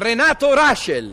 Renato 0.00 0.54
Raschel. 0.54 1.10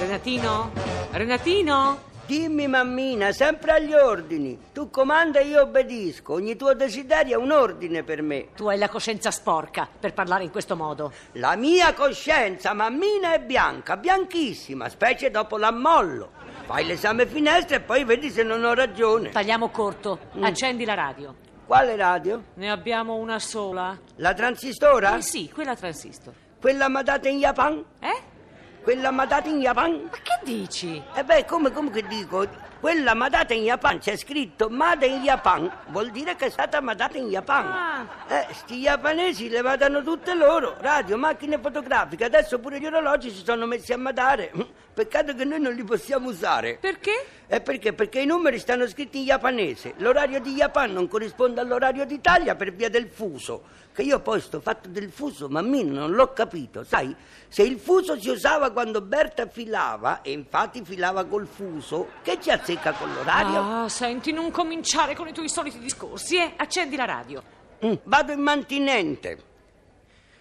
Renatino? 0.00 0.72
Renatino? 1.12 2.07
Dimmi 2.28 2.66
mammina, 2.66 3.32
sempre 3.32 3.72
agli 3.72 3.94
ordini. 3.94 4.58
Tu 4.74 4.90
comanda 4.90 5.38
e 5.38 5.46
io 5.46 5.62
obbedisco. 5.62 6.34
Ogni 6.34 6.56
tuo 6.56 6.74
desiderio 6.74 7.38
è 7.38 7.42
un 7.42 7.50
ordine 7.50 8.02
per 8.02 8.20
me. 8.20 8.48
Tu 8.54 8.68
hai 8.68 8.76
la 8.76 8.90
coscienza 8.90 9.30
sporca 9.30 9.88
per 9.98 10.12
parlare 10.12 10.44
in 10.44 10.50
questo 10.50 10.76
modo. 10.76 11.10
La 11.32 11.56
mia 11.56 11.94
coscienza, 11.94 12.74
mammina, 12.74 13.32
è 13.32 13.40
bianca, 13.40 13.96
bianchissima, 13.96 14.90
specie 14.90 15.30
dopo 15.30 15.56
l'ammollo. 15.56 16.32
Fai 16.66 16.84
l'esame 16.84 17.26
finestra 17.26 17.76
e 17.76 17.80
poi 17.80 18.04
vedi 18.04 18.28
se 18.28 18.42
non 18.42 18.62
ho 18.62 18.74
ragione. 18.74 19.30
Tagliamo 19.30 19.70
corto. 19.70 20.18
Mm. 20.36 20.44
Accendi 20.44 20.84
la 20.84 20.92
radio. 20.92 21.34
Quale 21.64 21.96
radio? 21.96 22.42
Ne 22.56 22.70
abbiamo 22.70 23.14
una 23.14 23.38
sola? 23.38 23.98
La 24.16 24.34
transistora? 24.34 25.16
Eh 25.16 25.22
sì, 25.22 25.50
quella 25.50 25.74
transistor. 25.74 26.34
Quella 26.60 26.88
m'ha 26.88 27.02
data 27.02 27.26
in 27.26 27.38
Japan? 27.38 27.82
Eh? 28.00 28.36
Quella 28.82 29.10
m'ha 29.10 29.26
data 29.26 29.48
in 29.48 29.60
Japan? 29.60 30.08
Ma 30.10 30.10
che 30.10 30.37
dici? 30.42 31.02
E 31.14 31.24
beh, 31.24 31.44
come, 31.44 31.70
come 31.70 31.90
che 31.90 32.06
dico? 32.06 32.46
Quella 32.80 33.14
m'ha 33.14 33.28
data 33.28 33.54
in 33.54 33.64
Japan, 33.64 33.98
c'è 33.98 34.16
scritto 34.16 34.68
Made 34.68 35.04
in 35.04 35.22
Japan, 35.22 35.68
vuol 35.88 36.10
dire 36.10 36.36
che 36.36 36.46
è 36.46 36.50
stata 36.50 36.80
mandata 36.80 37.18
in 37.18 37.28
Japan. 37.28 37.66
Ah. 37.66 38.06
Eh, 38.28 38.54
sti 38.54 38.78
japanesi 38.78 39.48
le 39.48 39.62
vadano 39.62 40.00
tutte 40.00 40.32
loro, 40.34 40.76
radio, 40.78 41.16
macchine 41.16 41.58
fotografiche, 41.58 42.24
adesso 42.24 42.60
pure 42.60 42.78
gli 42.78 42.86
orologi 42.86 43.30
si 43.30 43.42
sono 43.44 43.66
messi 43.66 43.92
a 43.92 43.98
madare. 43.98 44.52
Peccato 44.94 45.34
che 45.34 45.44
noi 45.44 45.60
non 45.60 45.74
li 45.74 45.84
possiamo 45.84 46.28
usare. 46.28 46.78
Perché? 46.80 47.26
E 47.46 47.60
perché? 47.60 47.92
Perché 47.92 48.20
i 48.20 48.26
numeri 48.26 48.58
stanno 48.58 48.86
scritti 48.88 49.18
in 49.18 49.24
japanese. 49.26 49.94
L'orario 49.98 50.40
di 50.40 50.54
Japan 50.54 50.92
non 50.92 51.06
corrisponde 51.06 51.60
all'orario 51.60 52.04
d'Italia 52.04 52.56
per 52.56 52.72
via 52.72 52.90
del 52.90 53.08
fuso. 53.08 53.62
Che 53.92 54.02
io 54.02 54.20
poi 54.20 54.40
sto 54.40 54.60
fatto 54.60 54.88
del 54.88 55.10
fuso, 55.10 55.48
mammina, 55.48 56.00
non 56.00 56.12
l'ho 56.12 56.32
capito. 56.32 56.84
Sai, 56.84 57.14
se 57.48 57.62
il 57.62 57.78
fuso 57.78 58.18
si 58.20 58.28
usava 58.28 58.70
quando 58.70 59.00
Berta 59.00 59.46
filava, 59.46 60.20
e 60.28 60.32
infatti 60.32 60.84
filava 60.84 61.24
col 61.24 61.46
fuso, 61.46 62.10
che 62.22 62.38
ci 62.38 62.50
azzecca 62.50 62.92
con 62.92 63.12
l'orario? 63.14 63.84
Ah, 63.84 63.88
senti, 63.88 64.30
non 64.30 64.50
cominciare 64.50 65.14
con 65.14 65.26
i 65.26 65.32
tuoi 65.32 65.48
soliti 65.48 65.78
discorsi, 65.78 66.36
eh? 66.36 66.52
Accendi 66.56 66.96
la 66.96 67.06
radio. 67.06 67.42
Mm, 67.84 67.94
vado 68.04 68.32
in 68.32 68.40
mantinente. 68.40 69.44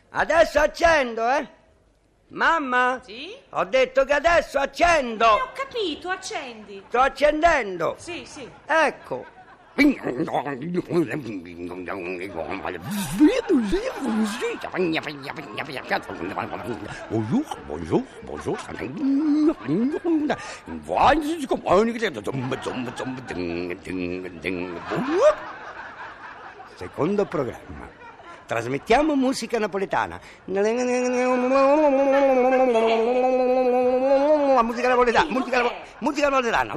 Adesso 0.10 0.60
accendo, 0.60 1.30
eh? 1.30 1.48
Mamma? 2.30 3.00
Sì? 3.06 3.34
Ho 3.52 3.64
detto 3.64 4.04
che 4.04 4.14
adesso 4.14 4.60
accendo. 4.60 5.26
Eh, 5.26 5.42
ho 5.42 5.52
capito, 5.54 6.10
accendi. 6.10 6.84
Sto 6.90 7.00
accendendo. 7.00 7.96
Sì, 7.98 8.26
sì. 8.26 8.50
Ecco. 8.66 9.37
Bonjour, 17.10 17.46
bonjour, 17.68 18.04
bonjour. 18.26 18.58
Secondo 26.76 27.26
programma. 27.26 27.88
Trasmettiamo 28.48 29.14
musica 29.16 29.60
napoletana. 29.60 30.20
Musica 34.62 34.88
napoletana, 34.90 35.30
musica, 35.32 35.62
napo- 35.62 35.76
musica 36.00 36.30
napoletana. 36.30 36.74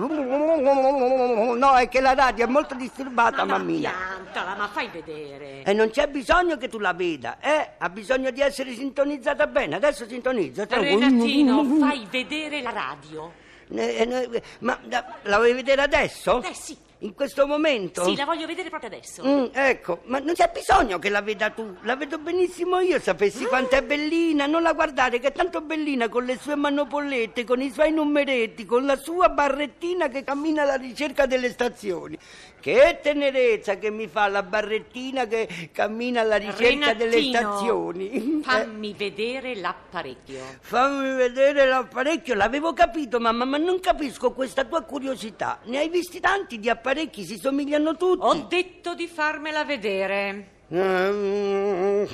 No, 1.57 1.75
è 1.77 1.89
che 1.89 2.01
la 2.01 2.15
radio 2.15 2.45
è 2.45 2.49
molto 2.49 2.75
disturbata, 2.75 3.45
Ma 3.45 3.59
mammina. 3.59 3.91
piantala, 3.91 4.55
ma 4.57 4.69
fai 4.69 4.89
vedere. 4.89 5.63
E 5.63 5.73
non 5.73 5.91
c'è 5.91 6.09
bisogno 6.09 6.57
che 6.57 6.69
tu 6.69 6.79
la 6.79 6.93
veda, 6.93 7.39
eh? 7.41 7.71
Ha 7.79 7.89
bisogno 7.89 8.31
di 8.31 8.41
essere 8.41 8.73
sintonizzata 8.75 9.47
bene. 9.47 9.77
Adesso 9.77 10.07
sintonizza. 10.07 10.67
Renatino, 10.69 11.65
fai 11.79 12.07
vedere 12.11 12.63
la 12.63 12.71
radio. 12.71 13.33
Eh, 13.73 14.29
eh, 14.31 14.43
Ma 14.61 14.79
la 15.23 15.37
vuoi 15.37 15.53
vedere 15.53 15.83
adesso? 15.83 16.43
Eh 16.43 16.55
sì, 16.55 16.77
In 17.03 17.15
questo 17.15 17.47
momento? 17.47 18.05
sì, 18.05 18.15
la 18.15 18.27
voglio 18.27 18.47
vedere 18.47 18.69
proprio 18.69 18.91
adesso. 18.91 19.23
Mm, 19.27 19.45
ecco, 19.53 20.01
ma 20.05 20.19
non 20.19 20.35
c'è 20.35 20.51
bisogno 20.53 20.99
che 20.99 21.09
la 21.09 21.23
veda 21.23 21.49
tu, 21.49 21.77
la 21.83 21.97
vedo 21.97 22.19
benissimo 22.19 22.81
io, 22.81 23.01
sapessi 23.01 23.45
quanto 23.47 23.77
è 23.77 23.83
bellina, 23.83 24.45
non 24.45 24.61
la 24.63 24.75
guardare 24.75 25.19
che 25.19 25.29
è 25.29 25.33
tanto 25.33 25.63
bellina 25.63 26.09
con 26.11 26.25
le 26.25 26.39
sue 26.39 26.57
manopollette, 26.57 27.45
con 27.45 27.63
i 27.63 27.71
suoi 27.71 27.93
numeretti, 27.93 28.67
con 28.67 28.85
la 28.85 28.97
sua 28.97 29.31
barrettina 29.31 30.09
che 30.09 30.25
cammina 30.25 30.63
alla 30.63 30.77
ricerca 30.77 31.25
delle 31.25 31.49
stazioni. 31.49 32.19
Che 32.61 32.99
tenerezza 33.03 33.79
che 33.79 33.91
mi 33.91 34.07
fa 34.07 34.29
la 34.29 34.43
barrettina 34.43 35.27
che 35.27 35.71
cammina 35.73 36.21
alla 36.21 36.37
ricerca 36.37 36.93
delle 36.93 37.15
Renatino, 37.17 37.39
stazioni. 37.39 38.11
Eh, 38.11 38.41
Fammi 38.45 38.93
vedere 38.93 39.57
l'apparecchio. 39.57 40.41
fammi 40.61 41.15
vedere 41.15 41.65
l'apparecchio, 41.67 42.35
l'avevo 42.35 42.75
capito 42.75 43.19
mamma, 43.19 43.47
ma 43.47 43.57
non 43.57 43.81
capisco 43.81 44.33
questa 44.33 44.65
tua 44.65 44.83
curiosità. 44.83 45.61
Ne 45.65 45.79
hai 45.79 45.89
visti 45.89 46.21
tanti 46.21 46.59
di 46.59 46.69
apparecchi, 46.69 46.89
si 47.25 47.39
somigliano 47.39 47.97
tutti. 47.97 48.25
Ho 48.27 48.47
detto 48.49 48.95
di 48.95 49.07
farmela 49.07 49.65
vedere. 49.65 50.59
Mm, 50.73 52.05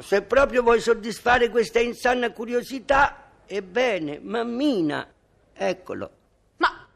Se 0.00 0.22
proprio 0.22 0.62
vuoi 0.62 0.80
soddisfare 0.80 1.48
questa 1.50 1.80
insana 1.80 2.30
curiosità, 2.32 3.30
ebbene, 3.46 4.20
mammina, 4.22 5.06
eccolo. 5.52 6.10
Ma, 6.58 6.86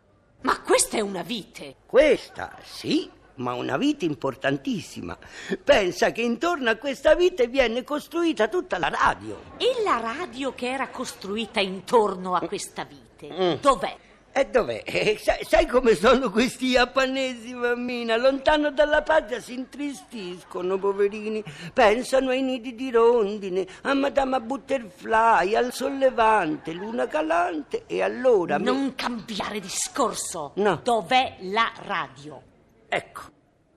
ma 0.42 0.60
questa 0.60 0.96
è 0.96 1.00
una 1.00 1.22
vite. 1.22 1.76
Questa, 1.86 2.56
sì, 2.64 3.08
ma 3.36 3.54
una 3.54 3.76
vite 3.76 4.04
importantissima. 4.06 5.16
Pensa 5.62 6.10
che 6.12 6.22
intorno 6.22 6.70
a 6.70 6.76
questa 6.76 7.14
vite 7.14 7.46
viene 7.48 7.84
costruita 7.84 8.48
tutta 8.48 8.78
la 8.78 8.88
radio. 8.88 9.41
E 9.58 9.82
la 9.84 10.00
radio 10.00 10.52
che 10.54 10.69
era 10.69 10.88
costruita 10.88 11.60
intorno 11.60 12.34
a 12.34 12.41
questa 12.41 12.84
vite, 12.84 13.28
Mm. 13.32 13.60
dov'è? 13.60 13.96
E 14.38 14.44
dov'è? 14.50 14.82
Eh, 14.84 15.19
sai, 15.19 15.42
sai 15.48 15.66
come 15.66 15.94
sono 15.94 16.30
questi 16.30 16.72
japanesi, 16.72 17.54
mammina? 17.54 18.19
Lontano 18.19 18.70
dalla 18.70 19.00
patria 19.00 19.41
si 19.41 19.54
intristiscono, 19.54 20.76
poverini. 20.78 21.42
Pensano 21.72 22.28
ai 22.28 22.42
nidi 22.42 22.75
di 22.75 22.91
rondine, 22.91 23.66
a 23.84 23.94
Madama 23.94 24.38
Butterfly, 24.41 25.54
al 25.54 25.72
sollevante, 25.72 26.72
luna 26.72 27.06
calante. 27.06 27.84
E 27.86 28.02
allora... 28.02 28.58
mi- 28.58 28.64
Non 28.66 28.94
cambiare 28.94 29.58
discorso. 29.58 30.52
No. 30.56 30.80
Dov'è 30.84 31.36
la 31.41 31.72
radio? 31.86 32.42
Ecco, 32.88 33.22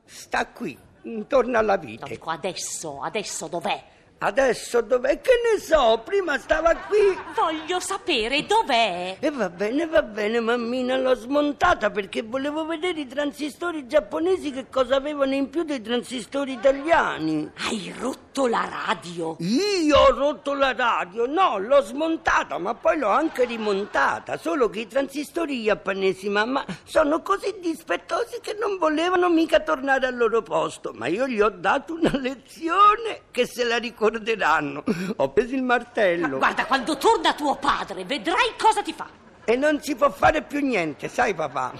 sta 0.04 0.46
qui, 0.48 0.78
intorno 1.04 1.58
alla 1.58 1.78
No, 1.78 1.82
vite. 1.86 2.06
dico 2.10 2.32
adesso, 2.32 3.02
adesso 3.02 3.48
dov'è? 3.48 3.82
Adesso 4.22 4.82
dov'è? 4.82 5.22
Che 5.22 5.32
ne 5.32 5.62
so, 5.62 6.02
prima 6.04 6.38
stava 6.38 6.76
qui. 6.76 7.18
Voglio 7.34 7.80
sapere 7.80 8.46
dov'è. 8.46 9.16
E 9.18 9.32
va 9.32 9.50
bene, 9.50 9.88
va 9.88 10.02
bene, 10.02 10.42
mammina, 10.42 10.98
l'ho 10.98 11.16
smontata 11.16 11.90
perché 11.90 12.22
volevo 12.24 12.66
vedere 12.66 13.00
i 13.00 13.08
transistori 13.08 13.88
giapponesi 13.88 14.52
che 14.52 14.68
cosa 14.70 14.98
avevano 14.98 15.36
in 15.36 15.50
più 15.50 15.64
dei 15.64 15.82
transistori 15.82 16.52
italiani. 16.52 17.50
Hai 17.60 17.96
rotto 17.98 18.48
la 18.48 18.68
radio. 18.70 19.38
Io 19.40 19.98
ho 19.98 20.14
rotto 20.14 20.54
la 20.54 20.74
radio, 20.74 21.26
no, 21.26 21.58
l'ho 21.58 21.82
smontata, 21.82 22.58
ma 22.58 22.74
poi 22.76 22.98
l'ho 22.98 23.08
anche 23.08 23.46
rimontata. 23.46 24.36
Solo 24.38 24.70
che 24.70 24.82
i 24.82 24.88
transistori 24.88 25.62
japonesi, 25.62 26.28
mamma, 26.28 26.66
sono 26.84 27.22
così 27.22 27.56
dispettosi 27.62 28.40
che 28.42 28.58
non 28.60 28.78
volevano 28.78 29.30
mica 29.30 29.62
tornare 29.62 30.08
al 30.08 30.18
loro 30.18 30.42
posto. 30.42 30.92
Ma 30.94 31.08
io 31.08 31.26
gli 31.26 31.40
ho 31.40 31.50
dato 31.50 31.94
una 31.94 32.18
lezione 32.18 33.22
che 33.32 33.46
se 33.46 33.64
la 33.64 33.78
ricorderanno. 34.10 34.84
Ho 35.18 35.30
preso 35.30 35.56
il 35.56 35.64
martello. 35.64 36.38
Guarda, 36.38 36.66
quando 36.66 36.98
torna 36.98 37.34
tuo 37.34 37.56
padre, 37.56 38.04
vedrai 38.06 38.54
cosa 38.58 38.82
ti 38.82 38.94
fa. 38.94 39.08
E 39.46 39.56
non 39.56 39.82
si 39.82 39.96
può 39.96 40.12
fare 40.12 40.44
più 40.44 40.60
niente, 40.60 41.08
sai 41.08 41.34
papà? 41.34 41.74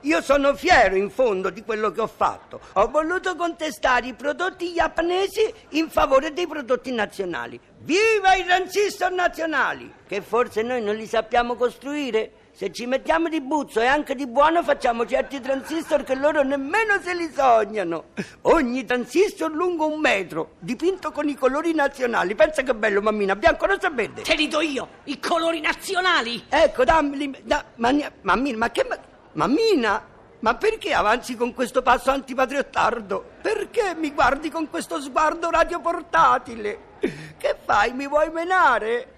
Io 0.00 0.20
sono 0.22 0.56
fiero 0.56 0.96
in 0.96 1.08
fondo 1.08 1.50
di 1.50 1.62
quello 1.62 1.92
che 1.92 2.00
ho 2.00 2.08
fatto. 2.08 2.58
Ho 2.72 2.88
voluto 2.88 3.36
contestare 3.36 4.08
i 4.08 4.14
prodotti 4.14 4.72
japonesi 4.72 5.54
in 5.70 5.88
favore 5.88 6.32
dei 6.32 6.48
prodotti 6.48 6.90
nazionali. 6.90 7.60
Viva 7.78 8.34
i 8.34 8.44
transistor 8.44 9.12
nazionali! 9.12 9.92
Che 10.04 10.20
forse 10.20 10.62
noi 10.62 10.82
non 10.82 10.96
li 10.96 11.06
sappiamo 11.06 11.54
costruire? 11.54 12.32
Se 12.62 12.70
ci 12.70 12.86
mettiamo 12.86 13.28
di 13.28 13.40
buzzo 13.40 13.80
e 13.80 13.86
anche 13.86 14.14
di 14.14 14.24
buono 14.28 14.62
facciamo 14.62 15.04
certi 15.04 15.40
transistor 15.40 16.04
che 16.04 16.14
loro 16.14 16.44
nemmeno 16.44 17.00
se 17.02 17.12
li 17.12 17.28
sognano. 17.34 18.10
Ogni 18.42 18.84
transistor 18.84 19.50
lungo 19.52 19.88
un 19.88 19.98
metro, 19.98 20.52
dipinto 20.60 21.10
con 21.10 21.28
i 21.28 21.34
colori 21.34 21.74
nazionali. 21.74 22.36
Pensa 22.36 22.62
che 22.62 22.72
bello, 22.72 23.02
mammina, 23.02 23.34
bianco, 23.34 23.66
rosa 23.66 23.88
e 23.88 23.90
verde. 23.90 24.22
Te 24.22 24.36
li 24.36 24.46
do 24.46 24.60
io, 24.60 24.86
i 25.06 25.18
colori 25.18 25.58
nazionali. 25.58 26.44
Ecco, 26.48 26.84
dammeli. 26.84 27.34
Da, 27.42 27.64
ma, 27.78 27.90
mammina, 28.20 28.58
ma 28.58 28.70
che. 28.70 28.86
Ma, 28.88 28.96
Mammina, 29.32 30.06
ma 30.38 30.54
perché 30.54 30.92
avanzi 30.92 31.34
con 31.34 31.54
questo 31.54 31.82
passo 31.82 32.12
antipatriottardo? 32.12 33.24
Perché 33.42 33.96
mi 33.96 34.12
guardi 34.12 34.50
con 34.50 34.70
questo 34.70 35.00
sguardo 35.00 35.50
radioportatile? 35.50 36.90
Che 37.36 37.56
fai? 37.64 37.92
Mi 37.92 38.06
vuoi 38.06 38.30
menare? 38.30 39.11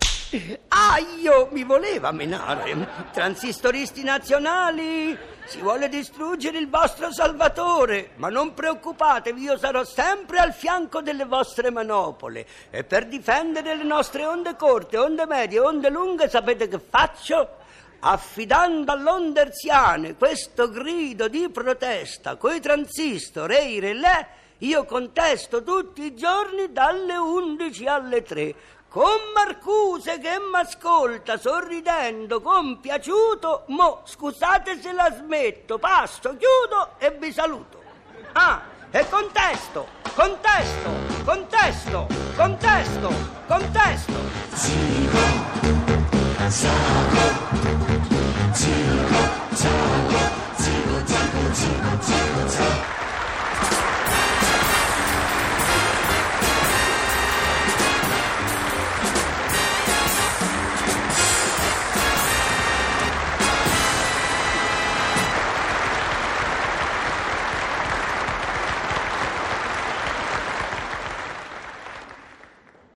Ah, 0.68 0.98
io 1.20 1.48
mi 1.52 1.62
voleva 1.62 2.10
menare. 2.10 2.88
Transistoristi 3.12 4.02
nazionali, 4.02 5.16
si 5.46 5.60
vuole 5.60 5.88
distruggere 5.88 6.58
il 6.58 6.68
vostro 6.68 7.12
salvatore, 7.12 8.10
ma 8.16 8.28
non 8.28 8.54
preoccupatevi, 8.54 9.40
io 9.40 9.56
sarò 9.58 9.84
sempre 9.84 10.38
al 10.38 10.52
fianco 10.52 11.00
delle 11.00 11.24
vostre 11.24 11.70
manopole. 11.70 12.46
E 12.70 12.82
per 12.84 13.06
difendere 13.06 13.76
le 13.76 13.84
nostre 13.84 14.24
onde 14.24 14.56
corte, 14.56 14.98
onde 14.98 15.26
medie, 15.26 15.60
onde 15.60 15.90
lunghe, 15.90 16.28
sapete 16.28 16.68
che 16.68 16.78
faccio? 16.78 17.62
affidando 18.06 18.92
all'onde 18.92 19.40
erziane 19.40 20.14
questo 20.14 20.68
grido 20.68 21.26
di 21.26 21.48
protesta 21.48 22.36
coi 22.36 22.60
transistor 22.60 23.50
e 23.50 23.70
i 23.70 23.80
relè, 23.80 24.28
io 24.58 24.84
contesto 24.84 25.62
tutti 25.62 26.02
i 26.02 26.14
giorni 26.14 26.70
dalle 26.70 27.16
11 27.16 27.86
alle 27.86 28.22
3 28.22 28.54
con 28.94 29.18
Marcuse 29.34 30.20
che 30.20 30.38
m'ascolta 30.38 31.36
sorridendo, 31.36 32.40
compiaciuto, 32.40 33.64
mo 33.66 34.02
scusate 34.04 34.80
se 34.80 34.92
la 34.92 35.12
smetto, 35.12 35.78
passo, 35.78 36.36
chiudo 36.36 36.90
e 36.98 37.10
vi 37.18 37.32
saluto. 37.32 37.82
Ah, 38.34 38.62
e 38.92 39.04
contesto, 39.08 39.88
contesto, 40.14 40.90
contesto, 41.24 42.06
contesto, 42.36 43.12
contesto. 43.48 44.12
Zico, 44.52 45.18
Zago. 46.46 47.93